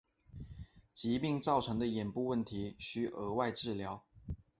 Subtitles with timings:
[0.93, 4.03] 疾病造成的眼部问题需额外治疗。